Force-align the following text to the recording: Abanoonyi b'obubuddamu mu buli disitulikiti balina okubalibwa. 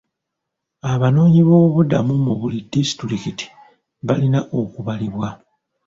Abanoonyi 0.91 1.41
b'obubuddamu 1.47 2.13
mu 2.25 2.33
buli 2.39 2.59
disitulikiti 2.71 3.45
balina 4.07 4.39
okubalibwa. 4.59 5.27